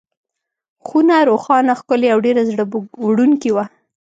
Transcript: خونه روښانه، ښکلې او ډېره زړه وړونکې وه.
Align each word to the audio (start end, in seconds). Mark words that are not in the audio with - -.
خونه 0.85 1.15
روښانه، 1.29 1.73
ښکلې 1.79 2.07
او 2.13 2.19
ډېره 2.25 2.41
زړه 2.49 2.63
وړونکې 3.07 3.49
وه. 3.55 3.65